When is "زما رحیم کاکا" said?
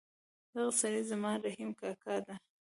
1.11-2.15